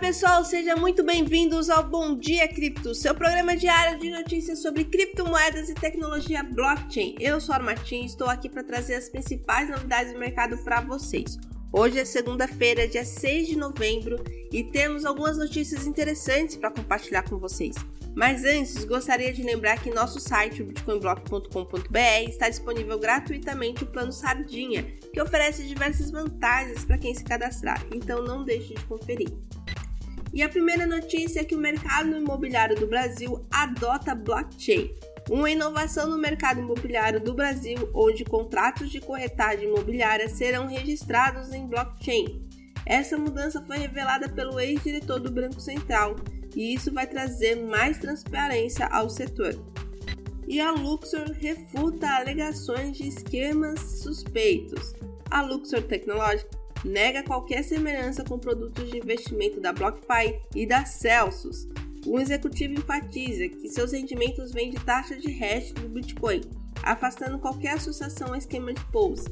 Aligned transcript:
pessoal, 0.00 0.44
sejam 0.44 0.76
muito 0.76 1.02
bem-vindos 1.02 1.70
ao 1.70 1.82
Bom 1.82 2.18
Dia 2.18 2.46
Cripto, 2.46 2.94
seu 2.94 3.14
programa 3.14 3.56
diário 3.56 3.98
de 3.98 4.10
notícias 4.10 4.60
sobre 4.60 4.84
criptomoedas 4.84 5.70
e 5.70 5.74
tecnologia 5.74 6.42
blockchain. 6.42 7.14
Eu 7.18 7.40
sou 7.40 7.54
a 7.54 7.58
Martin 7.58 8.02
e 8.02 8.06
estou 8.06 8.28
aqui 8.28 8.46
para 8.46 8.62
trazer 8.62 8.96
as 8.96 9.08
principais 9.08 9.70
novidades 9.70 10.12
do 10.12 10.18
mercado 10.18 10.58
para 10.58 10.82
vocês. 10.82 11.38
Hoje 11.72 11.98
é 11.98 12.04
segunda-feira, 12.04 12.86
dia 12.86 13.06
6 13.06 13.48
de 13.48 13.56
novembro, 13.56 14.22
e 14.52 14.64
temos 14.64 15.06
algumas 15.06 15.38
notícias 15.38 15.86
interessantes 15.86 16.56
para 16.56 16.70
compartilhar 16.70 17.22
com 17.22 17.38
vocês. 17.38 17.74
Mas 18.14 18.44
antes, 18.44 18.84
gostaria 18.84 19.32
de 19.32 19.42
lembrar 19.42 19.82
que 19.82 19.90
nosso 19.90 20.20
site, 20.20 20.62
bitcoinblock.com.br, 20.62 22.28
está 22.28 22.50
disponível 22.50 22.98
gratuitamente 22.98 23.84
o 23.84 23.86
plano 23.86 24.12
Sardinha, 24.12 24.82
que 25.12 25.20
oferece 25.20 25.66
diversas 25.66 26.10
vantagens 26.10 26.84
para 26.84 26.98
quem 26.98 27.14
se 27.14 27.24
cadastrar, 27.24 27.82
então 27.94 28.22
não 28.22 28.44
deixe 28.44 28.74
de 28.74 28.84
conferir. 28.84 29.32
E 30.32 30.42
a 30.42 30.48
primeira 30.48 30.86
notícia 30.86 31.40
é 31.40 31.44
que 31.44 31.54
o 31.54 31.58
mercado 31.58 32.16
imobiliário 32.16 32.76
do 32.76 32.86
Brasil 32.86 33.46
adota 33.50 34.14
blockchain, 34.14 34.94
uma 35.30 35.50
inovação 35.50 36.08
no 36.08 36.18
mercado 36.18 36.60
imobiliário 36.60 37.20
do 37.20 37.34
Brasil, 37.34 37.90
onde 37.94 38.24
contratos 38.24 38.90
de 38.90 39.00
corretagem 39.00 39.68
imobiliária 39.68 40.28
serão 40.28 40.66
registrados 40.66 41.52
em 41.52 41.66
blockchain. 41.66 42.46
Essa 42.84 43.18
mudança 43.18 43.60
foi 43.66 43.78
revelada 43.78 44.28
pelo 44.28 44.60
ex-diretor 44.60 45.18
do 45.18 45.32
Banco 45.32 45.60
Central 45.60 46.14
e 46.54 46.72
isso 46.72 46.92
vai 46.92 47.06
trazer 47.06 47.56
mais 47.56 47.98
transparência 47.98 48.86
ao 48.86 49.10
setor. 49.10 49.54
E 50.46 50.60
a 50.60 50.70
Luxor 50.70 51.32
refuta 51.32 52.08
alegações 52.08 52.96
de 52.96 53.08
esquemas 53.08 53.80
suspeitos. 53.80 54.94
A 55.28 55.42
Luxor 55.42 55.82
Technologies 55.82 56.46
nega 56.86 57.22
qualquer 57.22 57.62
semelhança 57.64 58.24
com 58.24 58.38
produtos 58.38 58.88
de 58.90 58.98
investimento 58.98 59.60
da 59.60 59.72
BlockFi 59.72 60.40
e 60.54 60.66
da 60.66 60.84
Celsius. 60.84 61.68
O 62.06 62.20
executivo 62.20 62.74
enfatiza 62.74 63.48
que 63.48 63.68
seus 63.68 63.92
rendimentos 63.92 64.52
vêm 64.52 64.70
de 64.70 64.78
taxa 64.78 65.16
de 65.16 65.30
hash 65.32 65.72
do 65.72 65.88
Bitcoin, 65.88 66.42
afastando 66.82 67.38
qualquer 67.38 67.74
associação 67.74 68.28
ao 68.28 68.36
esquema 68.36 68.72
de 68.72 68.84
pools. 68.86 69.24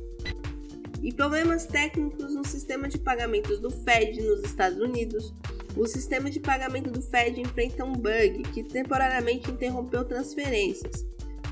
E 1.00 1.12
problemas 1.12 1.66
técnicos 1.66 2.34
no 2.34 2.44
sistema 2.44 2.88
de 2.88 2.98
pagamentos 2.98 3.60
do 3.60 3.70
Fed 3.70 4.20
nos 4.22 4.42
Estados 4.42 4.78
Unidos. 4.78 5.32
O 5.76 5.86
sistema 5.86 6.30
de 6.30 6.40
pagamento 6.40 6.90
do 6.90 7.02
Fed 7.02 7.40
enfrenta 7.40 7.84
um 7.84 7.92
bug 7.92 8.42
que 8.52 8.64
temporariamente 8.64 9.50
interrompeu 9.50 10.04
transferências. 10.04 11.04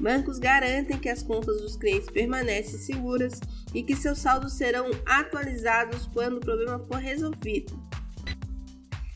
Bancos 0.02 0.40
garantem 0.40 0.98
que 0.98 1.08
as 1.08 1.22
contas 1.22 1.60
dos 1.60 1.76
clientes 1.76 2.10
permanecem 2.10 2.76
seguras 2.76 3.38
e 3.72 3.84
que 3.84 3.94
seus 3.94 4.18
saldos 4.18 4.54
serão 4.54 4.90
atualizados 5.06 6.08
quando 6.12 6.38
o 6.38 6.40
problema 6.40 6.80
for 6.80 6.96
resolvido. 6.96 7.80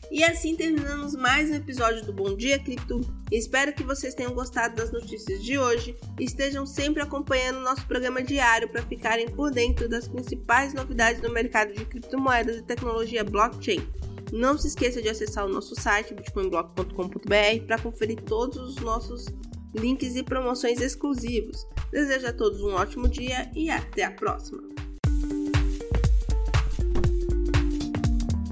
E 0.09 0.23
assim 0.23 0.55
terminamos 0.55 1.13
mais 1.13 1.51
um 1.51 1.55
episódio 1.55 2.05
do 2.05 2.13
Bom 2.13 2.37
Dia 2.37 2.57
Cripto. 2.57 3.01
Espero 3.29 3.73
que 3.73 3.83
vocês 3.83 4.15
tenham 4.15 4.33
gostado 4.33 4.77
das 4.77 4.89
notícias 4.89 5.43
de 5.43 5.59
hoje 5.59 5.93
e 6.17 6.23
estejam 6.23 6.65
sempre 6.65 7.01
acompanhando 7.01 7.59
nosso 7.59 7.85
programa 7.85 8.23
diário 8.23 8.69
para 8.69 8.81
ficarem 8.83 9.29
por 9.29 9.51
dentro 9.51 9.89
das 9.89 10.07
principais 10.07 10.73
novidades 10.73 11.21
no 11.21 11.29
mercado 11.29 11.73
de 11.73 11.83
criptomoedas 11.83 12.55
e 12.55 12.63
tecnologia 12.63 13.25
blockchain. 13.25 13.85
Não 14.31 14.57
se 14.57 14.69
esqueça 14.69 15.01
de 15.01 15.09
acessar 15.09 15.45
o 15.45 15.49
nosso 15.49 15.75
site 15.75 16.13
bitcoinblock.com.br 16.13 17.65
para 17.67 17.77
conferir 17.77 18.21
todos 18.21 18.57
os 18.57 18.75
nossos 18.77 19.25
links 19.77 20.15
e 20.15 20.23
promoções 20.23 20.81
exclusivos. 20.81 21.67
Desejo 21.91 22.27
a 22.27 22.33
todos 22.33 22.61
um 22.61 22.73
ótimo 22.73 23.07
dia 23.07 23.49
e 23.55 23.69
até 23.69 24.03
a 24.03 24.11
próxima! 24.11 24.76